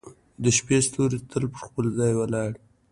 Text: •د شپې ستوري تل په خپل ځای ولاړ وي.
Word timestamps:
•د 0.43 0.45
شپې 0.57 0.77
ستوري 0.87 1.19
تل 1.31 1.43
په 1.53 1.59
خپل 1.67 1.85
ځای 1.99 2.11
ولاړ 2.15 2.49
وي. 2.57 2.61